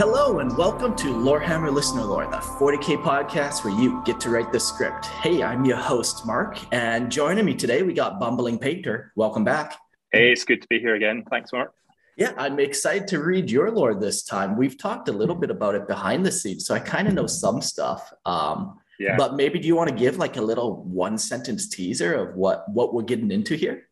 [0.00, 4.50] Hello and welcome to Lorehammer Listener Lore, the 40k podcast where you get to write
[4.50, 5.04] the script.
[5.04, 9.12] Hey, I'm your host, Mark, and joining me today we got Bumbling Painter.
[9.14, 9.76] Welcome back.
[10.10, 11.22] Hey, it's good to be here again.
[11.28, 11.74] Thanks, Mark.
[12.16, 14.56] Yeah, I'm excited to read your lore this time.
[14.56, 17.26] We've talked a little bit about it behind the scenes, so I kind of know
[17.26, 18.10] some stuff.
[18.24, 19.16] Um, Yeah.
[19.18, 22.64] But maybe do you want to give like a little one sentence teaser of what
[22.70, 23.89] what we're getting into here?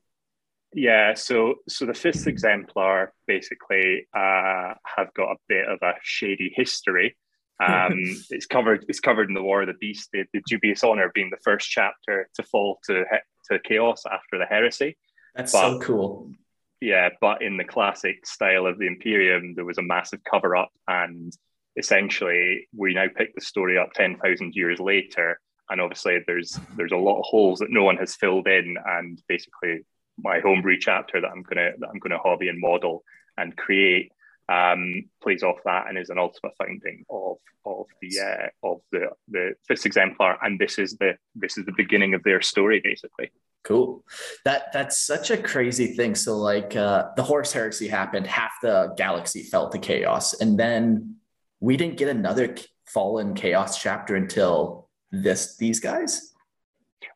[0.74, 6.52] Yeah, so so the Fists Exemplar basically uh, have got a bit of a shady
[6.54, 7.16] history.
[7.64, 7.94] Um,
[8.30, 11.30] it's covered it's covered in the War of the Beast, the, the dubious honor being
[11.30, 13.04] the first chapter to fall to
[13.50, 14.96] to chaos after the heresy.
[15.34, 16.32] That's But- so cool.
[16.80, 20.70] Yeah, but in the classic style of the Imperium, there was a massive cover up,
[20.86, 21.32] and
[21.76, 25.40] essentially we now pick the story up ten thousand years later,
[25.70, 29.20] and obviously there's there's a lot of holes that no one has filled in, and
[29.28, 29.80] basically
[30.22, 33.04] my homebrew chapter that I'm gonna that I'm gonna hobby and model
[33.36, 34.12] and create
[34.48, 39.08] um, plays off that and is an ultimate finding of of the uh, of the
[39.28, 43.30] the Fists Exemplar, and this is the this is the beginning of their story basically.
[43.64, 44.04] Cool.
[44.44, 46.14] That that's such a crazy thing.
[46.14, 51.16] So like uh, the Horus heresy happened, half the galaxy fell to chaos, and then
[51.60, 52.54] we didn't get another
[52.86, 56.32] fallen chaos chapter until this these guys.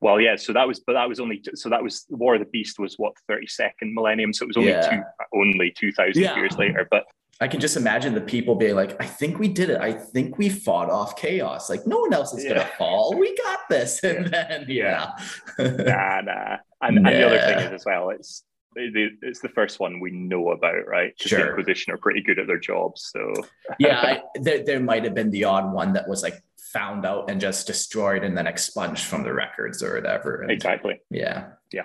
[0.01, 0.37] Well, yeah.
[0.37, 1.43] So that was, but that was only.
[1.55, 4.33] So that was War of the Beast was what thirty second millennium.
[4.33, 4.89] So it was only Yeah.
[4.91, 5.03] two,
[5.39, 6.37] only two thousand Yeah.
[6.37, 6.87] years later.
[6.91, 7.05] But
[7.41, 9.81] I can just imagine the people being like, "I think we did it.
[9.81, 11.69] I think we fought off chaos.
[11.71, 13.17] Like no one else is gonna fall.
[13.19, 15.11] We got this." And then yeah,
[15.59, 16.57] nah, nah.
[16.81, 18.45] And, and the other thing is as well, it's
[18.75, 21.13] it's the first one we know about, right?
[21.19, 21.41] 'Cause Sure.
[21.41, 23.11] The Inquisition are pretty good at their jobs.
[23.13, 23.33] So
[23.79, 24.01] yeah.
[24.01, 26.41] I, there there might have been the odd one that was like
[26.73, 30.43] found out and just destroyed and then expunged from the records or whatever.
[30.43, 31.01] And- exactly.
[31.11, 31.51] Yeah.
[31.73, 31.85] Yeah.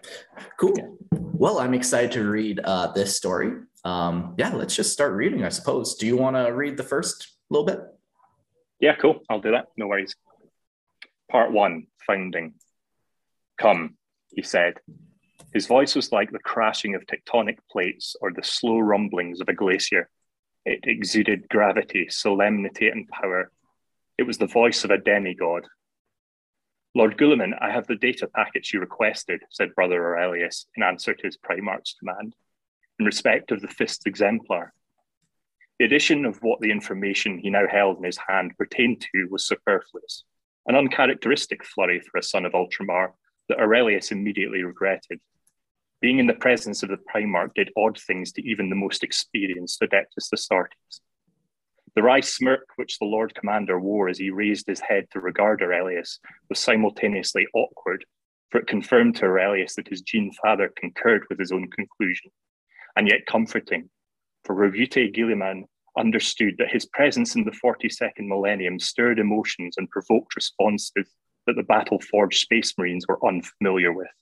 [0.58, 0.98] Cool.
[1.12, 3.54] Well, I'm excited to read uh, this story.
[3.84, 5.96] Um, yeah, let's just start reading, I suppose.
[5.96, 7.80] Do you want to read the first little bit?
[8.80, 9.22] Yeah, cool.
[9.30, 9.68] I'll do that.
[9.78, 10.16] No worries.
[11.30, 12.54] Part one Founding.
[13.60, 13.96] Come,
[14.30, 14.76] he said.
[15.54, 19.54] His voice was like the crashing of tectonic plates or the slow rumblings of a
[19.54, 20.10] glacier.
[20.66, 23.52] It exuded gravity, solemnity, and power.
[24.18, 25.68] It was the voice of a demigod.
[26.96, 31.28] Lord Guilliman, I have the data packets you requested, said Brother Aurelius in answer to
[31.28, 32.36] his Primarch's command,
[33.00, 34.74] in respect of the Fists Exemplar.
[35.78, 39.46] The addition of what the information he now held in his hand pertained to was
[39.46, 40.24] superfluous,
[40.66, 43.12] an uncharacteristic flurry for a son of Ultramar
[43.50, 45.20] that Aurelius immediately regretted.
[46.02, 49.80] Being in the presence of the Primarch did odd things to even the most experienced
[49.82, 51.02] Adeptus Astartes.
[51.98, 55.64] The wry smirk which the Lord Commander wore as he raised his head to regard
[55.64, 58.06] Aurelius was simultaneously awkward,
[58.52, 62.30] for it confirmed to Aurelius that his gene father concurred with his own conclusion,
[62.96, 63.90] and yet comforting,
[64.44, 65.64] for Roboute Guilliman
[65.98, 71.16] understood that his presence in the 42nd millennium stirred emotions and provoked responses
[71.48, 74.14] that the battle forged space marines were unfamiliar with.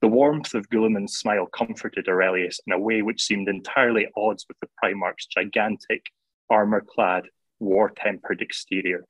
[0.00, 4.44] The warmth of Guilliman's smile comforted Aurelius in a way which seemed entirely at odds
[4.48, 6.06] with the Primarch's gigantic,
[6.50, 7.24] armor clad,
[7.58, 9.04] war tempered exterior.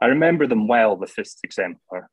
[0.00, 2.08] I remember them well, the Fists Exemplar.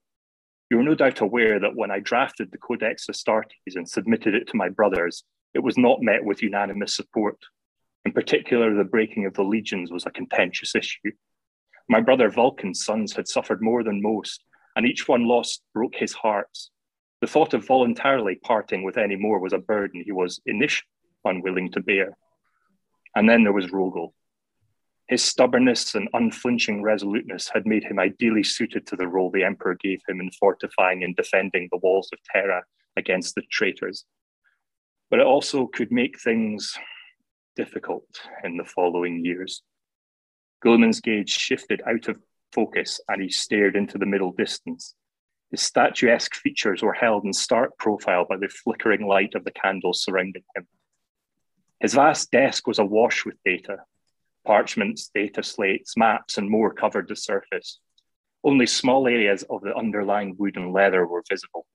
[0.70, 4.48] You are no doubt aware that when I drafted the Codex Astartes and submitted it
[4.50, 5.24] to my brothers,
[5.56, 7.38] it was not met with unanimous support.
[8.06, 11.12] In particular, the breaking of the legions was a contentious issue.
[11.90, 14.44] My brother Vulcan's sons had suffered more than most,
[14.76, 16.56] and each one lost broke his heart.
[17.22, 20.88] The thought of voluntarily parting with any more was a burden he was initially
[21.26, 22.16] unwilling to bear.
[23.16, 24.14] And then there was Rogal.
[25.10, 29.74] His stubbornness and unflinching resoluteness had made him ideally suited to the role the Emperor
[29.74, 32.64] gave him in fortifying and defending the walls of Terra
[32.96, 34.06] against the traitors.
[35.10, 36.78] But it also could make things
[37.56, 38.06] difficult
[38.44, 39.64] in the following years.
[40.64, 42.22] Guilliman's gaze shifted out of
[42.54, 44.94] focus and he stared into the middle distance.
[45.50, 50.04] His statuesque features were held in stark profile by the flickering light of the candles
[50.04, 50.68] surrounding him.
[51.80, 53.78] His vast desk was awash with data.
[54.50, 57.80] Parchments, data slates, maps, and more covered the surface.
[58.44, 61.68] Only small areas of the underlying wood and leather were visible.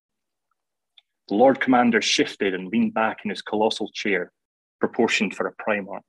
[1.28, 4.32] The Lord Commander shifted and leaned back in his colossal chair,
[4.80, 6.02] proportioned for a Primarch.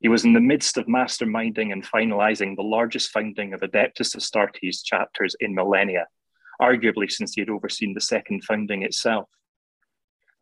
[0.00, 4.84] He was in the midst of masterminding and finalizing the largest founding of Adeptus Astartes
[4.84, 6.08] chapters in millennia,
[6.60, 9.30] arguably since he had overseen the second founding itself.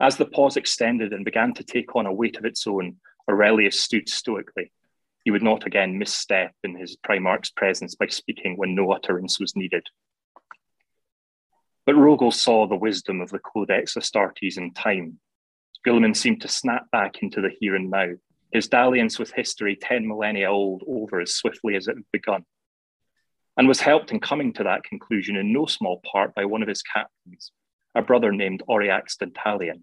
[0.00, 2.96] As the pause extended and began to take on a weight of its own,
[3.30, 4.72] Aurelius stood stoically.
[5.24, 9.54] He would not again misstep in his Primarch's presence by speaking when no utterance was
[9.54, 9.86] needed.
[11.86, 15.18] But Rogal saw the wisdom of the Codex Astartes in time.
[15.86, 18.10] Guilliman seemed to snap back into the here and now,
[18.52, 22.44] his dalliance with history 10 millennia old over as swiftly as it had begun,
[23.56, 26.68] and was helped in coming to that conclusion in no small part by one of
[26.68, 27.50] his captains,
[27.94, 29.82] a brother named Auriax Dantalion.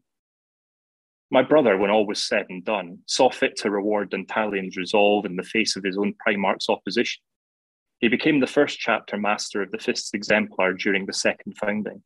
[1.31, 5.35] My brother, when all was said and done, saw fit to reward Dantalion's resolve in
[5.35, 7.21] the face of his own Primarch's opposition.
[7.99, 12.01] He became the first chapter master of the Fists Exemplar during the second founding.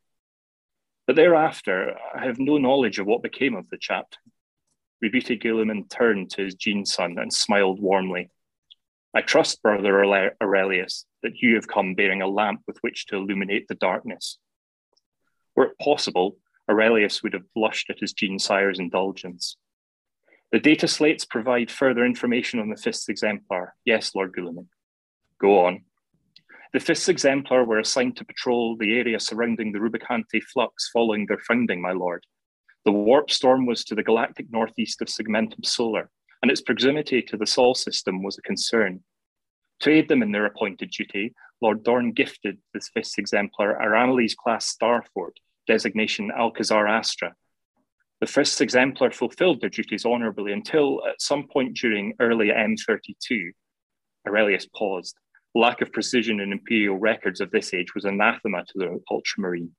[1.08, 4.18] But thereafter, I have no knowledge of what became of the chapter.
[5.02, 8.30] Roboute Guilliman turned to his gene son and smiled warmly.
[9.14, 10.04] I trust, Brother
[10.42, 14.38] Aurelius, that you have come bearing a lamp with which to illuminate the darkness.
[15.56, 16.38] Were it possible,
[16.70, 19.58] Aurelius would have blushed at his gene sire's indulgence.
[20.52, 23.74] The data slates provide further information on the Fists Exemplar.
[23.86, 24.68] Yes, Lord Guilliman.
[25.40, 25.84] Go on.
[26.74, 31.40] The Fists Exemplar were assigned to patrol the area surrounding the Rubicante flux following their
[31.48, 32.26] founding, my lord.
[32.86, 36.10] The warp storm was to the galactic northeast of Segmentum Solar,
[36.42, 39.04] and its proximity to the Sol system was a concern.
[39.82, 44.36] To aid them in their appointed duty, Lord Dorn gifted this Fists Exemplar a Ramillies
[44.36, 45.38] class Starfort,
[45.68, 47.34] designation Alcazar Astra.
[48.20, 53.52] The Fists Exemplar fulfilled their duties honorably until, at some point during early M32,
[54.28, 55.18] Aurelius paused.
[55.56, 59.72] Lack of precision in imperial records of this age was anathema to the ultramarine.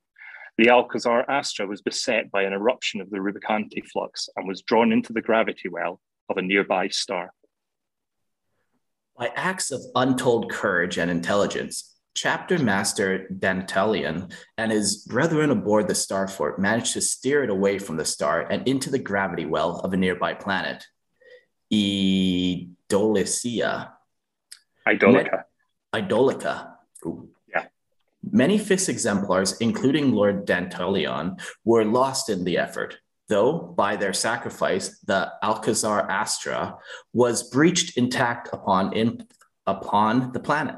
[0.56, 4.92] The Alcazar Astra was beset by an eruption of the Rubicante flux and was drawn
[4.92, 7.32] into the gravity well of a nearby star.
[9.18, 15.94] By acts of untold courage and intelligence, Chapter Master Dantalion and his brethren aboard the
[15.94, 19.92] Starfort managed to steer it away from the star and into the gravity well of
[19.92, 20.86] a nearby planet,
[21.72, 22.68] Idolicia.
[24.86, 25.42] Idolica.
[25.92, 26.74] Idolica.
[27.04, 27.30] Ooh.
[27.52, 27.64] Yeah.
[28.30, 35.00] Many Fists Exemplars, including Lord Dantalion, were lost in the effort, though by their sacrifice,
[35.00, 36.76] the Alcazar Astra
[37.12, 39.26] was breached intact upon, in,
[39.66, 40.76] upon the planet.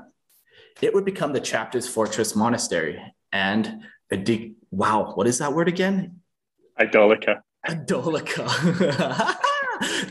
[0.82, 3.00] It would become the chapter's fortress monastery
[3.32, 6.20] and a de- wow, what is that word again?
[6.78, 7.40] Idolica.
[7.66, 9.36] Idolica.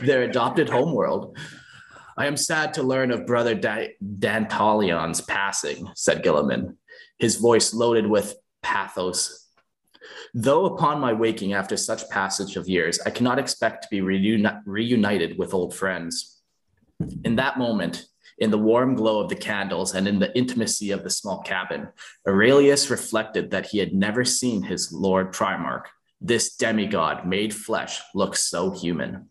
[0.00, 1.36] Their adopted homeworld.
[2.18, 6.76] I am sad to learn of Brother da- Dantalion's passing, said Guilliman,
[7.18, 9.48] his voice loaded with pathos.
[10.34, 14.62] Though upon my waking after such passage of years, I cannot expect to be reuni-
[14.64, 16.40] reunited with old friends.
[17.24, 18.06] In that moment,
[18.38, 21.88] in the warm glow of the candles and in the intimacy of the small cabin,
[22.26, 25.86] Aurelius reflected that he had never seen his Lord Primarch.
[26.20, 29.28] This demigod made flesh look so human.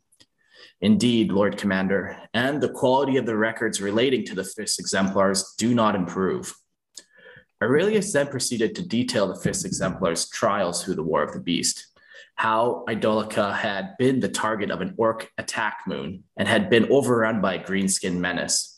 [0.82, 5.74] Indeed, Lord Commander, and the quality of the records relating to the Fists Exemplars do
[5.74, 6.54] not improve.
[7.64, 11.88] Aurelius then proceeded to detail the Fists Exemplar's trials through the War of the Beast,
[12.36, 17.40] how Idolica had been the target of an orc attack moon and had been overrun
[17.40, 18.75] by a greenskin menace,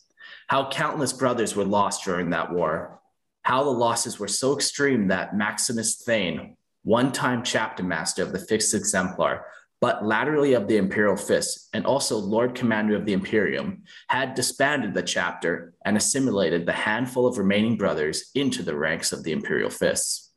[0.48, 3.00] how countless brothers were lost during that war,
[3.44, 8.40] how the losses were so extreme that Maximus Thane, one time chapter master of the
[8.40, 9.46] Fists Exemplar,
[9.80, 14.94] but laterally of the Imperial Fist, and also Lord Commander of the Imperium, had disbanded
[14.94, 19.70] the chapter and assimilated the handful of remaining brothers into the ranks of the Imperial
[19.70, 20.32] Fists.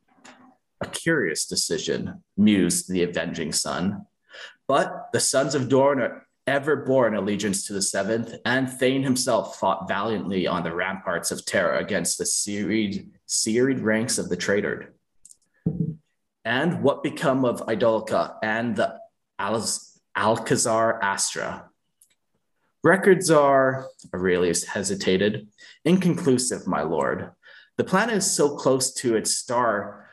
[0.83, 4.07] A curious decision, mused the avenging son.
[4.69, 9.03] But the sons of Dorn are ever bore an allegiance to the seventh, and Thane
[9.03, 14.37] himself fought valiantly on the ramparts of Terra against the serried, serried ranks of the
[14.37, 14.95] traitor.
[16.45, 18.99] And what become of Idolica and the
[19.39, 21.71] Alcazar Astra?
[22.83, 25.49] Records are, Aurelius hesitated,
[25.85, 27.31] inconclusive, my lord.
[27.77, 30.09] The planet is so close to its star,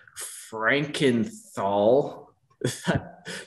[0.52, 2.27] Frankenthal,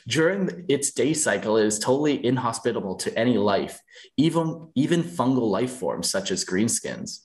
[0.08, 3.80] during its day cycle it is totally inhospitable to any life,
[4.16, 7.20] even, even fungal life forms such as greenskins.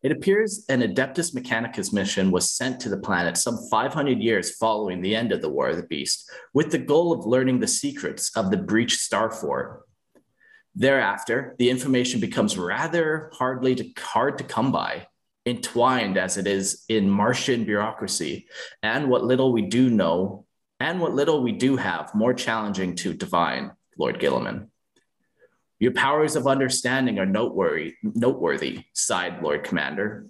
[0.00, 5.02] It appears an Adeptus Mechanicus mission was sent to the planet some 500 years following
[5.02, 8.30] the end of the War of the Beast, with the goal of learning the secrets
[8.36, 9.82] of the breached star fort.
[10.76, 15.07] Thereafter, the information becomes rather hardly to, hard to come by,
[15.48, 18.46] entwined as it is in Martian bureaucracy,
[18.82, 20.46] and what little we do know,
[20.80, 24.68] and what little we do have, more challenging to divine, Lord Guilliman.
[25.80, 30.26] Your powers of understanding are noteworthy, noteworthy, sighed Lord Commander.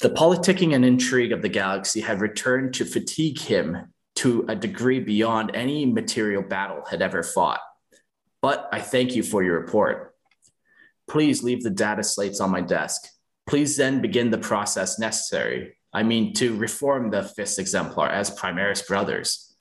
[0.00, 5.00] The politicking and intrigue of the galaxy had returned to fatigue him to a degree
[5.00, 7.60] beyond any material battle had ever fought.
[8.42, 10.14] But I thank you for your report.
[11.08, 13.02] Please leave the data slates on my desk.
[13.50, 15.76] Please then begin the process necessary.
[15.92, 19.56] I mean, to reform the Fists Exemplar as Primaris brothers.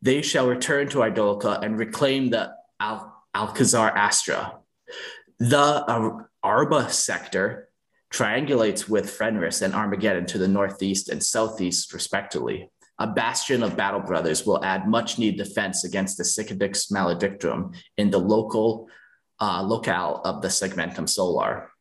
[0.00, 4.60] They shall return to Idolica and reclaim the Al- Alcazar Astra.
[5.40, 7.68] The Arba sector
[8.12, 12.70] triangulates with Fenris and Armageddon to the northeast and southeast, respectively.
[13.00, 18.10] A bastion of battle brothers will add much needed defense against the Cicatrix maledictum in
[18.12, 18.88] the local
[19.40, 21.72] uh, locale of the Segmentum Solar.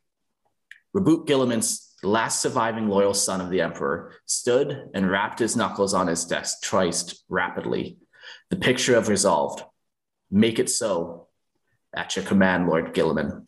[0.97, 6.07] Roboute Guilliman's last surviving loyal son of the Emperor stood and rapped his knuckles on
[6.07, 7.99] his desk twice rapidly.
[8.49, 9.63] The picture of resolved.
[10.31, 11.27] Make it so,
[11.95, 13.47] at your command, Lord Guilliman.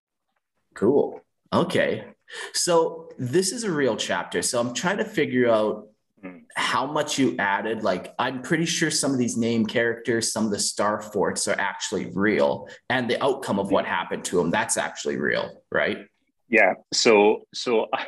[0.81, 1.21] Cool.
[1.53, 2.05] Okay.
[2.53, 4.41] So this is a real chapter.
[4.41, 5.89] So I'm trying to figure out
[6.23, 6.39] hmm.
[6.55, 7.83] how much you added.
[7.83, 11.59] Like, I'm pretty sure some of these name characters, some of the star forts are
[11.59, 16.07] actually real, and the outcome of what happened to them, that's actually real, right?
[16.49, 16.73] Yeah.
[16.91, 18.05] So, so I,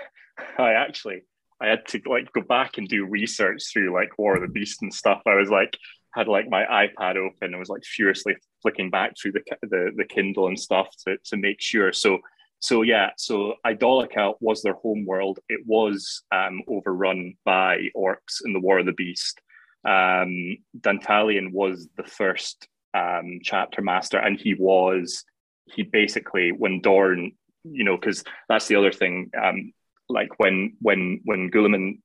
[0.57, 1.21] I actually
[1.61, 4.81] I had to like go back and do research through like War of the Beast
[4.81, 5.21] and stuff.
[5.27, 5.77] I was like
[6.15, 10.05] had like my iPad open and was like furiously flicking back through the the, the
[10.05, 11.93] Kindle and stuff to to make sure.
[11.93, 12.17] So
[12.63, 15.39] so yeah, so Idolica was their home world.
[15.49, 19.41] It was um, overrun by orcs in the War of the Beast.
[19.83, 25.25] Um, Dantalion was the first um, chapter master, and he was
[25.65, 27.33] he basically when Dorn,
[27.65, 29.29] you know, because that's the other thing.
[29.37, 29.73] Um,
[30.07, 31.99] like when when when Guilliman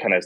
[0.00, 0.24] kind of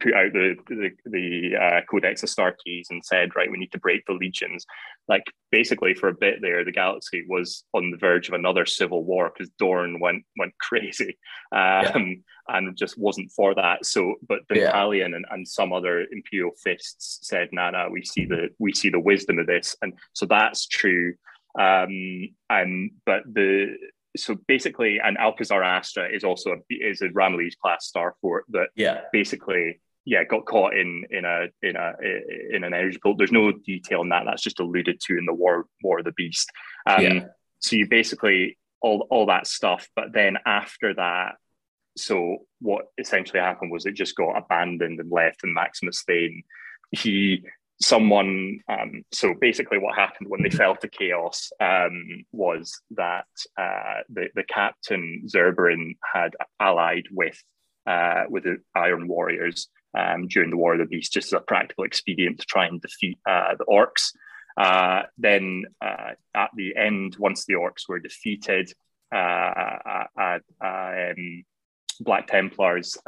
[0.00, 4.04] put out the the, the uh, Codex Astartes and said, right, we need to break
[4.06, 4.64] the legions.
[5.08, 9.04] Like basically, for a bit there, the galaxy was on the verge of another civil
[9.04, 11.18] war because Dorn went went crazy,
[11.52, 12.16] um, yeah.
[12.48, 13.84] and just wasn't for that.
[13.84, 14.68] So, but the yeah.
[14.68, 18.90] Italian and, and some other imperial fists said, "Nah, nah, we see the we see
[18.90, 21.14] the wisdom of this," and so that's true.
[21.58, 23.76] Um, and but the
[24.18, 28.68] so basically, an Alcazar Astra is also a, is a Ramillies class star fort that
[28.74, 31.92] yeah basically yeah got caught in in a in a
[32.50, 33.16] in an energy pool.
[33.16, 34.24] There's no detail on that.
[34.26, 36.50] That's just alluded to in the War War of the Beast.
[36.86, 37.24] Um, yeah.
[37.60, 41.36] So you basically all all that stuff, but then after that,
[41.96, 46.42] so what essentially happened was it just got abandoned and left, and Maximus Thane,
[46.92, 47.44] he
[47.80, 54.02] someone um, so basically what happened when they fell to chaos um, was that uh,
[54.08, 57.40] the, the captain Zerberyn had allied with
[57.86, 61.40] uh, with the Iron Warriors um, during the War of the Beast just as a
[61.40, 64.12] practical expedient to try and defeat uh, the orcs.
[64.56, 68.72] Uh, then uh, at the end, once the orcs were defeated,
[69.14, 70.04] uh,
[70.60, 71.44] um,
[72.00, 72.98] Black Templars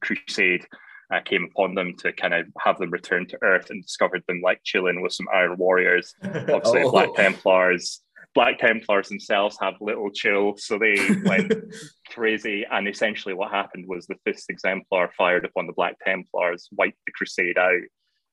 [0.00, 0.66] crusade
[1.14, 4.40] uh, came upon them to kind of have them return to Earth and discovered them
[4.42, 6.14] like chilling with some Iron Warriors.
[6.24, 6.90] Obviously, oh.
[6.90, 8.00] Black Templars.
[8.34, 11.52] Black Templars themselves have little chill, so they went
[12.10, 12.66] crazy.
[12.68, 17.12] And essentially, what happened was the Fists Exemplar fired upon the Black Templars, wiped the
[17.12, 17.82] Crusade out,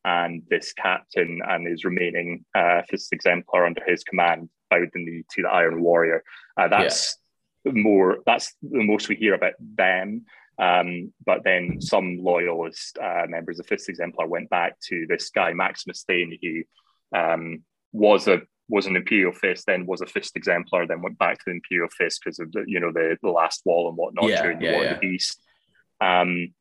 [0.03, 5.23] and this captain and his remaining uh, Fists Exemplar under his command bowed the knee
[5.29, 6.23] to the Iron Warrior.
[6.57, 7.19] Uh, that's
[7.63, 7.73] yeah.
[7.75, 8.19] more.
[8.25, 10.25] That's the most we hear about them.
[10.61, 15.53] Um, but then some loyalist uh, members of Fists Exemplar went back to this guy
[15.53, 20.87] Maximus Thane, who um, was a was an Imperial Fist, then was a Fist Exemplar,
[20.87, 23.63] then went back to the Imperial Fist because of the you know the the last
[23.65, 24.89] wall and whatnot yeah, during the yeah, War yeah.
[24.91, 25.41] of the Beast.
[25.99, 26.53] Um,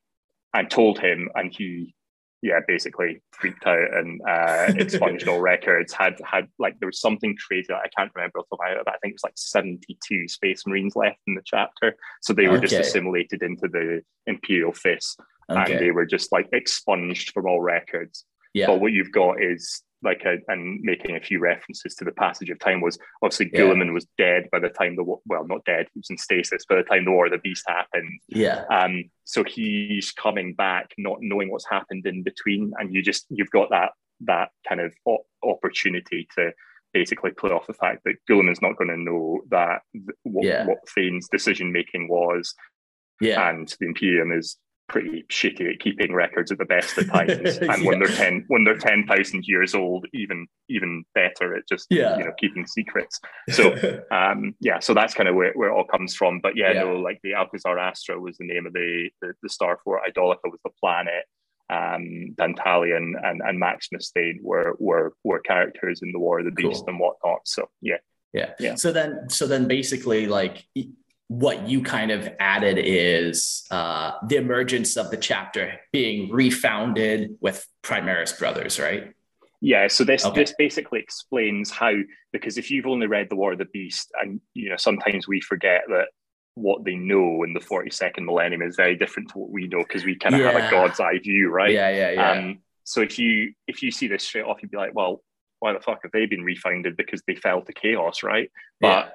[0.52, 1.94] and told him, and he
[2.42, 5.92] yeah, basically freaked out and uh, expunged all records.
[5.92, 7.72] Had had like there was something crazy.
[7.72, 9.36] I can't remember off the top of my head, but I think it was like
[9.36, 11.96] seventy two Space Marines left in the chapter.
[12.22, 12.66] So they were okay.
[12.66, 15.20] just assimilated into the Imperial Fist,
[15.50, 15.72] okay.
[15.72, 18.24] and they were just like expunged from all records.
[18.54, 18.66] Yeah.
[18.66, 22.50] But what you've got is like a, and making a few references to the passage
[22.50, 23.60] of time was obviously yeah.
[23.60, 26.76] Guilliman was dead by the time the well not dead he was in stasis by
[26.76, 31.18] the time the war of the beast happened yeah um so he's coming back not
[31.20, 33.90] knowing what's happened in between and you just you've got that
[34.20, 34.94] that kind of
[35.42, 36.52] opportunity to
[36.92, 39.82] basically play off the fact that Guilliman's not going to know that
[40.24, 40.66] what, yeah.
[40.66, 42.54] what Thane's decision making was
[43.20, 43.48] yeah.
[43.48, 44.56] and the Imperium is
[44.90, 47.30] pretty shitty at keeping records at the best of times.
[47.70, 47.88] And yeah.
[47.88, 52.18] when they're ten when they're ten thousand years old, even even better at just yeah.
[52.18, 53.20] you know keeping secrets.
[53.50, 53.72] So
[54.10, 56.40] um, yeah, so that's kind of where, where it all comes from.
[56.40, 56.82] But yeah, yeah.
[56.82, 60.44] no, like the Alcazar Astra was the name of the the, the star for Idolica
[60.44, 61.24] was the planet.
[61.70, 66.50] Um, Dantalion and, and Maximus Thane were were were characters in the War of the
[66.50, 66.88] Beast cool.
[66.88, 67.40] and whatnot.
[67.44, 67.98] So yeah.
[68.32, 68.52] Yeah.
[68.58, 68.74] Yeah.
[68.76, 70.64] So then so then basically like
[71.30, 77.64] what you kind of added is uh, the emergence of the chapter being refounded with
[77.84, 79.12] Primaris Brothers, right?
[79.60, 80.40] Yeah, so this okay.
[80.40, 81.92] this basically explains how
[82.32, 85.40] because if you've only read the War of the Beast, and you know sometimes we
[85.40, 86.08] forget that
[86.54, 90.04] what they know in the 42nd millennium is very different to what we know because
[90.04, 90.50] we kind of yeah.
[90.50, 91.70] have a god's eye view, right?
[91.70, 92.32] Yeah, yeah, yeah.
[92.32, 95.22] Um, so if you if you see this straight off, you'd be like, well,
[95.60, 96.96] why the fuck have they been refounded?
[96.96, 98.50] Because they fell to chaos, right?
[98.80, 99.10] But yeah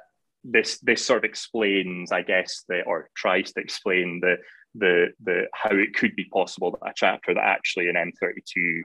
[0.45, 4.37] this this sort of explains, I guess, the, or tries to explain the
[4.75, 8.81] the the how it could be possible that a chapter that actually in M32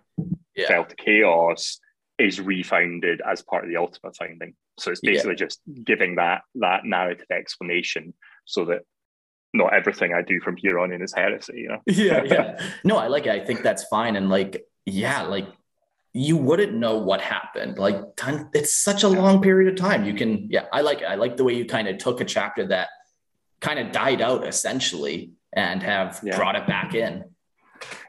[0.57, 0.69] yeah.
[0.69, 1.79] fell to chaos
[2.19, 4.55] is refounded as part of the ultimate founding.
[4.79, 5.47] So it's basically yeah.
[5.47, 8.81] just giving that that narrative explanation so that
[9.53, 11.81] not everything I do from here on in is heresy, you know?
[11.87, 12.67] yeah, yeah.
[12.85, 13.33] No, I like it.
[13.33, 14.17] I think that's fine.
[14.17, 15.47] And like, yeah, like
[16.13, 17.79] you wouldn't know what happened.
[17.79, 18.03] Like
[18.53, 20.05] it's such a long period of time.
[20.05, 21.05] You can, yeah, I like it.
[21.05, 22.89] I like the way you kind of took a chapter that
[23.61, 26.37] kind of died out essentially and have yeah.
[26.37, 27.25] brought it back in.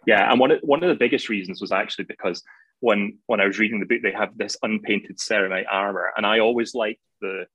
[0.08, 2.44] Yeah, and one of, one of the biggest reasons was actually because
[2.80, 6.40] when when I was reading the book, they have this unpainted ceramite armor, and I
[6.40, 7.46] always liked the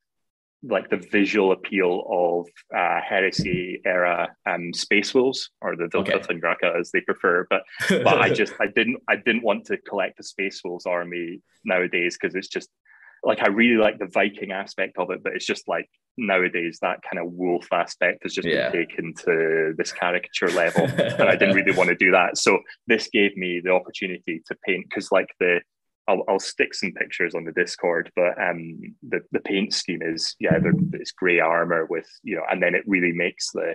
[0.62, 6.78] like the visual appeal of uh, heresy era um, space wolves or the Viltruthungracha okay.
[6.78, 7.46] as they prefer.
[7.48, 11.40] But but I just I didn't I didn't want to collect the space wolves army
[11.64, 12.70] nowadays because it's just
[13.22, 17.00] like I really like the Viking aspect of it, but it's just like nowadays that
[17.02, 18.70] kind of wolf aspect has just yeah.
[18.70, 22.38] been taken to this caricature level, and I didn't really want to do that.
[22.38, 25.60] So this gave me the opportunity to paint because like the
[26.08, 30.36] I'll, I'll stick some pictures on the Discord, but um, the the paint scheme is
[30.38, 30.58] yeah,
[30.92, 33.74] it's grey armor with you know, and then it really makes the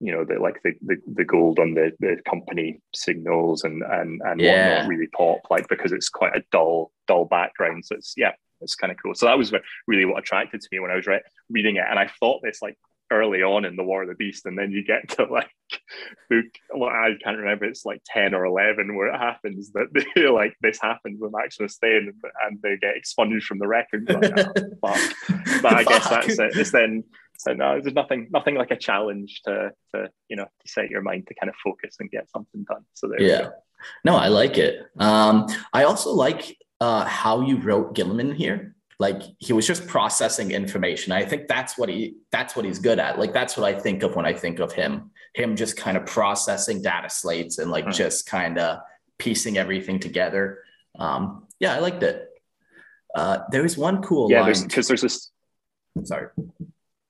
[0.00, 4.20] you know the like the the, the gold on the the company signals and and
[4.24, 4.70] and yeah.
[4.70, 7.84] whatnot really pop like because it's quite a dull dull background.
[7.84, 9.14] So it's yeah, it's kind of cool.
[9.14, 9.52] So that was
[9.86, 12.60] really what attracted to me when I was re- reading it, and I thought this
[12.62, 12.76] like
[13.10, 15.50] early on in the War of the Beast, and then you get to like
[16.28, 16.46] book.
[16.74, 17.64] Well, I can't remember.
[17.64, 21.76] It's like ten or eleven where it happens that they, like this happens with Maximus
[21.78, 22.12] Thane,
[22.44, 24.08] and they get expunged from the record.
[24.08, 24.32] Like,
[24.82, 25.10] oh,
[25.62, 26.56] but I guess that's it.
[26.56, 27.04] It's then
[27.38, 31.02] so no, there's nothing nothing like a challenge to to you know to set your
[31.02, 32.84] mind to kind of focus and get something done.
[32.94, 33.48] So there yeah.
[34.04, 34.80] No, I like it.
[34.98, 40.50] Um, I also like uh, how you wrote Guilliman here like he was just processing
[40.50, 41.10] information.
[41.10, 43.18] I think that's what he that's what he's good at.
[43.18, 46.04] Like that's what i think of when i think of him him just kind of
[46.04, 47.92] processing data slates and like mm-hmm.
[47.92, 48.78] just kind of
[49.18, 50.58] piecing everything together.
[50.98, 52.28] Um yeah i liked it.
[53.14, 55.30] Uh there was one cool yeah because there's, there's this
[56.04, 56.28] sorry.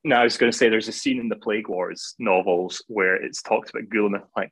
[0.02, 3.16] No, I was going to say there's a scene in the Plague Wars novels where
[3.16, 4.50] it's talked about Guilliman like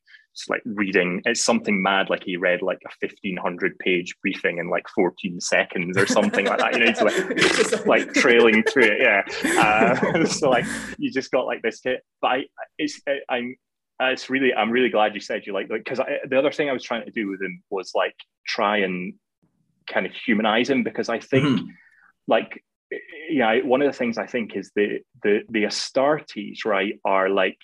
[0.49, 4.87] like reading it's something mad like he read like a 1500 page briefing in like
[4.95, 9.23] 14 seconds or something like that you know it's like, like trailing through it yeah
[9.61, 10.65] uh, so like
[10.99, 12.45] you just got like this kit but I
[12.79, 13.57] it's I'm
[14.01, 16.85] it's really I'm really glad you said you like because the other thing I was
[16.85, 18.15] trying to do with him was like
[18.47, 19.15] try and
[19.89, 21.67] kind of humanize him because I think mm-hmm.
[22.29, 22.63] like
[23.31, 27.59] yeah, one of the things I think is the the the Astartes, right, are like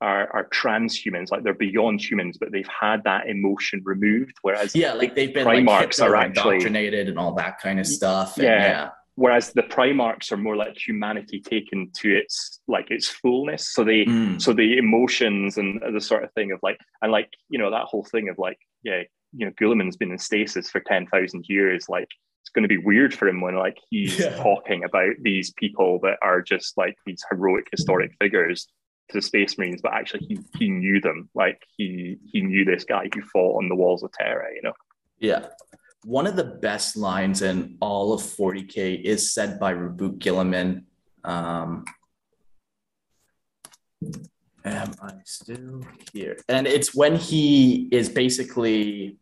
[0.00, 4.36] are are transhumans, like they're beyond humans, but they've had that emotion removed.
[4.42, 7.86] Whereas yeah, like they've been Primarchs like are actually indoctrinated and all that kind of
[7.86, 8.34] stuff.
[8.36, 8.52] Yeah.
[8.52, 8.90] And, yeah.
[9.16, 13.72] Whereas the Primarchs are more like humanity taken to its like its fullness.
[13.72, 14.40] So they mm.
[14.40, 17.84] so the emotions and the sort of thing of like and like you know that
[17.84, 19.02] whole thing of like yeah
[19.36, 22.08] you know Guilliman's been in stasis for ten thousand years like
[22.42, 24.36] it's going to be weird for him when like he's yeah.
[24.36, 28.68] talking about these people that are just like these heroic historic figures
[29.08, 32.84] to the space marines but actually he, he knew them like he he knew this
[32.84, 34.72] guy who fought on the walls of terra you know
[35.18, 35.46] yeah
[36.04, 40.84] one of the best lines in all of 40k is said by Roboute Guilliman
[41.24, 41.84] um
[44.64, 49.18] am i still here and it's when he is basically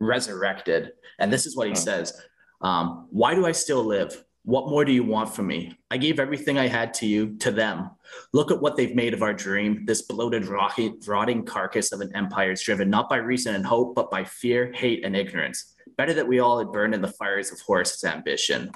[0.00, 0.92] resurrected.
[1.18, 2.20] And this is what he says
[2.60, 4.24] um, Why do I still live?
[4.44, 5.78] What more do you want from me?
[5.90, 7.90] I gave everything I had to you, to them.
[8.34, 9.86] Look at what they've made of our dream.
[9.86, 13.94] This bloated, rotting, rotting carcass of an empire is driven not by reason and hope,
[13.94, 15.74] but by fear, hate, and ignorance.
[15.96, 18.70] Better that we all had burned in the fires of Horus's ambition.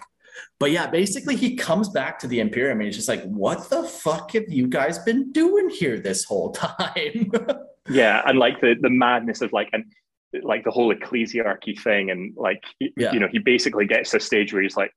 [0.59, 3.83] But yeah, basically, he comes back to the Imperium and he's just like, What the
[3.83, 7.31] fuck have you guys been doing here this whole time?
[7.90, 8.22] yeah.
[8.24, 9.85] And like the, the madness of like, and
[10.42, 13.12] like the whole ecclesiarchy thing and like yeah.
[13.12, 14.92] you know he basically gets to a stage where he's like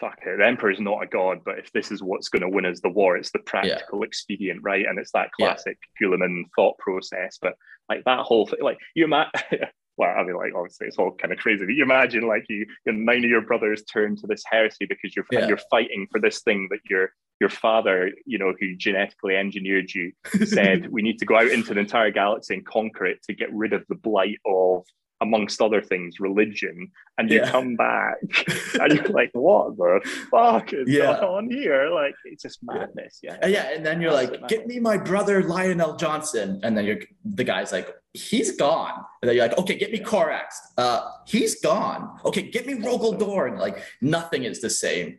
[0.00, 2.48] fuck it the emperor is not a god but if this is what's going to
[2.48, 4.06] win us the war it's the practical yeah.
[4.06, 6.06] expedient right and it's that classic yeah.
[6.08, 7.54] Guilliman thought process but
[7.88, 9.30] like that whole thing like you imagine
[9.96, 11.64] well, I mean, like obviously it's all kind of crazy.
[11.64, 15.26] But you imagine like you, nine of your brothers turn to this heresy because you're
[15.30, 15.46] yeah.
[15.46, 20.12] you're fighting for this thing that your your father, you know, who genetically engineered you,
[20.44, 23.52] said we need to go out into the entire galaxy and conquer it to get
[23.52, 24.84] rid of the blight of
[25.24, 27.50] amongst other things, religion, and you yeah.
[27.50, 28.16] come back
[28.80, 31.18] and you're like, what the fuck is yeah.
[31.20, 31.90] going on here?
[31.90, 33.20] Like, it's just madness.
[33.22, 33.38] Yeah.
[33.42, 33.48] Yeah.
[33.48, 33.70] yeah.
[33.72, 36.60] And then you're like, get me my brother Lion El'Jonson.
[36.62, 39.04] And then you're the guy's like, he's gone.
[39.20, 40.60] And then you're like, okay, get me Corax.
[40.76, 42.18] Uh, he's gone.
[42.24, 43.58] Okay, get me Rogal Dorn.
[43.58, 45.18] Like, nothing is the same.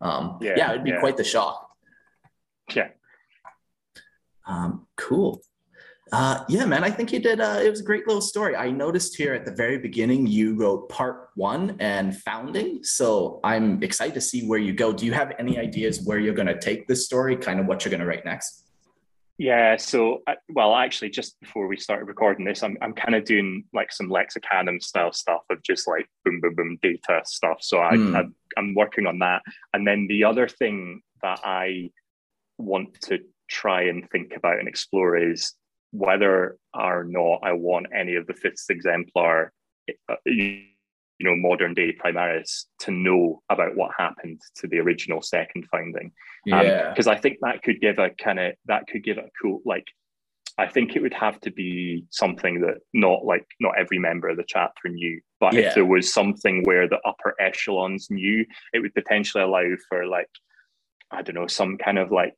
[0.00, 1.70] Um, yeah, yeah, it'd be quite the shock.
[2.74, 2.88] Yeah.
[4.46, 5.42] Um, cool.
[6.12, 7.40] Uh, yeah, man, I think you did.
[7.40, 8.54] Uh, it was a great little story.
[8.54, 12.84] I noticed here at the very beginning you wrote part one and founding.
[12.84, 14.92] So I'm excited to see where you go.
[14.92, 17.84] Do you have any ideas where you're going to take this story, kind of what
[17.84, 18.66] you're going to write next?
[19.38, 23.24] Yeah, so uh, well, actually, just before we started recording this, I'm I'm kind of
[23.24, 27.58] doing like some Lexicanum style stuff of just like boom, boom, boom data stuff.
[27.60, 28.16] So I, mm.
[28.16, 28.24] I
[28.56, 29.42] I'm working on that,
[29.74, 31.90] and then the other thing that I
[32.56, 35.52] want to try and think about and explore is
[35.92, 39.52] whether or not I want any of the Fists Exemplar,
[40.08, 40.64] uh, you
[41.20, 46.12] know, modern day Primaris to know about what happened to the original second founding.
[46.52, 46.90] Um, yeah.
[46.90, 49.62] Because um, I think that could give a kind of, that could give a cool,
[49.64, 49.86] like,
[50.58, 54.38] I think it would have to be something that not like, not every member of
[54.38, 55.20] the chapter knew.
[55.38, 55.60] But yeah.
[55.60, 60.30] if there was something where the upper echelons knew, it would potentially allow for like,
[61.10, 62.36] I don't know, some kind of like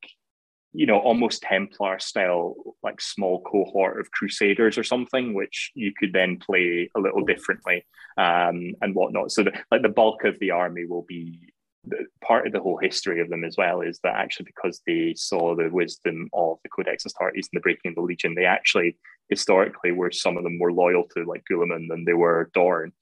[0.72, 6.12] you know, almost Templar style, like small cohort of Crusaders or something, which you could
[6.12, 9.32] then play a little differently um, and whatnot.
[9.32, 11.52] So, the, like the bulk of the army will be
[12.22, 15.54] part of the whole history of them as well is that actually because they saw
[15.54, 18.96] the wisdom of the Codex Astartes and the breaking of the Legion, they actually
[19.28, 22.92] historically were some of them more loyal to like Guilliman than they were Dorn.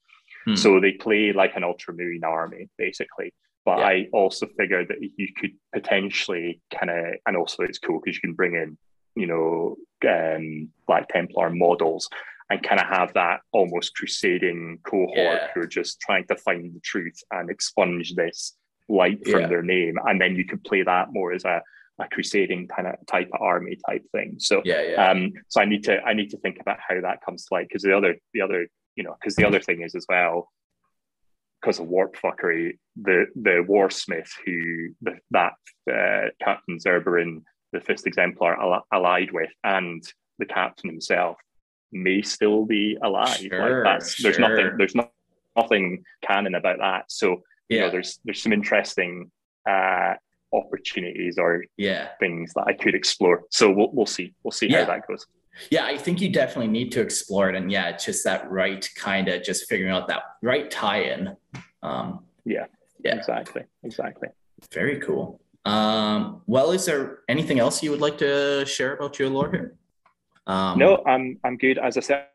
[0.45, 0.55] Hmm.
[0.55, 3.33] So they play like an ultramarine army basically.
[3.67, 3.85] But yeah.
[3.85, 8.21] I also figured that you could potentially kind of, and also it's cool because you
[8.21, 8.77] can bring in,
[9.13, 9.75] you know,
[10.09, 12.07] um, Black Templar models
[12.49, 15.47] and kind of have that almost crusading cohort yeah.
[15.53, 18.55] who are just trying to find the truth and expunge this
[18.87, 19.47] light from yeah.
[19.47, 19.95] their name.
[20.05, 21.61] And then you could play that more as a,
[21.99, 24.35] a crusading kind of type of army type thing.
[24.37, 25.11] So yeah, yeah.
[25.11, 27.67] um so I need to I need to think about how that comes to light
[27.67, 30.47] because the other the other you know because the other thing is as well
[31.61, 35.53] because of warp fuckery, the the warsmith who the, that
[35.91, 37.41] uh, Captain Zerberyn,
[37.73, 40.03] the Fists Exemplar, al- allied with, and
[40.39, 41.37] the captain himself
[41.91, 43.37] may still be alive.
[43.37, 44.49] Sure, like that's there's sure.
[44.49, 45.11] nothing there's not,
[45.55, 47.05] nothing canon about that.
[47.11, 49.31] So you know, there's there's some interesting
[49.69, 50.13] uh,
[50.53, 52.09] opportunities or Yeah.
[52.19, 53.43] things that I could explore.
[53.51, 54.81] So we'll we'll see we'll see Yeah.
[54.85, 55.25] how that goes.
[55.71, 57.55] Yeah, I think you definitely need to explore it.
[57.55, 61.35] And yeah, it's just that right kind of just figuring out that right tie-in.
[61.83, 62.65] Um, Yeah,
[63.03, 63.15] Yeah.
[63.15, 64.29] exactly, exactly.
[64.73, 65.41] very cool.
[65.65, 69.75] Um, well, is there anything else you would like to share about your lore here?
[70.47, 71.77] Um, No, I'm I'm good.
[71.77, 72.27] As I said,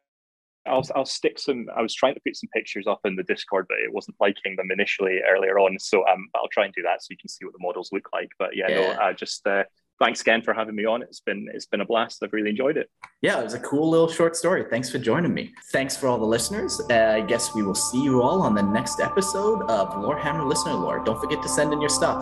[0.66, 1.66] I'll I'll stick some.
[1.74, 4.54] I was trying to put some pictures up in the Discord, but it wasn't liking
[4.56, 5.78] them initially earlier on.
[5.78, 8.08] So um, I'll try and do that so you can see what the models look
[8.12, 8.28] like.
[8.38, 8.98] But yeah, no, Yeah.
[9.08, 9.64] uh, just uh,
[10.02, 11.02] thanks again for having me on.
[11.02, 12.22] It's been it's been a blast.
[12.22, 12.90] I've really enjoyed it.
[13.20, 14.64] Yeah, it was a cool little short story.
[14.68, 15.52] Thanks for joining me.
[15.70, 16.80] Thanks for all the listeners.
[16.90, 20.74] Uh, I guess we will see you all on the next episode of Lorehammer Listener
[20.74, 21.02] Lore.
[21.04, 22.18] Don't forget to send in your stuff.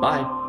[0.00, 0.41] Bye.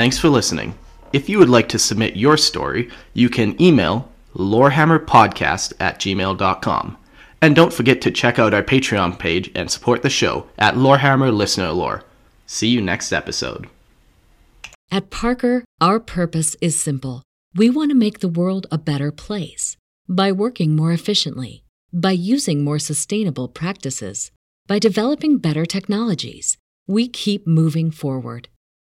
[0.00, 0.78] Thanks for listening.
[1.12, 6.96] If you would like to submit your story, you can email lorehammerpodcast at gmail.com.
[7.42, 11.30] And don't forget to check out our Patreon page and support the show at Lorehammer
[11.30, 12.02] Listener Lore.
[12.46, 13.68] See you next episode.
[14.90, 17.22] At Parker, our purpose is simple.
[17.54, 19.76] We want to make the world a better place
[20.08, 24.30] by working more efficiently, by using more sustainable practices,
[24.66, 26.56] by developing better technologies.
[26.86, 28.48] We keep moving forward.